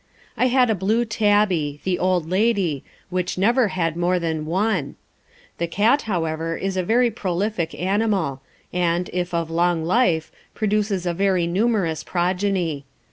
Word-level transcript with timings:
I 0.35 0.47
had 0.47 0.71
a 0.71 0.73
blue 0.73 1.05
tabby, 1.05 1.79
"The 1.83 1.99
Old 1.99 2.27
Lady," 2.27 2.83
which 3.11 3.37
never 3.37 3.67
had 3.67 3.95
more 3.95 4.17
than 4.17 4.47
one. 4.47 4.95
The 5.59 5.67
cat, 5.67 6.01
however, 6.09 6.57
is 6.57 6.75
a 6.75 6.81
very 6.81 7.11
prolific 7.11 7.75
animal, 7.79 8.41
and, 8.73 9.11
if 9.13 9.31
of 9.31 9.51
long 9.51 9.85
life, 9.85 10.31
produces 10.55 11.05
a 11.05 11.13
very 11.13 11.45
numerous 11.45 12.03
progeny. 12.03 12.83